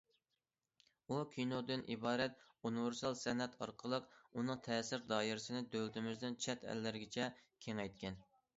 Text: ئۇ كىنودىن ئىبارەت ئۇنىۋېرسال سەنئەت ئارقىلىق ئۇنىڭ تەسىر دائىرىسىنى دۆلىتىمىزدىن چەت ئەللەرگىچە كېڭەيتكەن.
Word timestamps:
ئۇ 1.11 1.17
كىنودىن 1.35 1.83
ئىبارەت 1.95 2.41
ئۇنىۋېرسال 2.69 3.19
سەنئەت 3.21 3.59
ئارقىلىق 3.65 4.09
ئۇنىڭ 4.31 4.65
تەسىر 4.71 5.07
دائىرىسىنى 5.13 5.65
دۆلىتىمىزدىن 5.77 6.41
چەت 6.47 6.69
ئەللەرگىچە 6.73 7.33
كېڭەيتكەن. 7.69 8.23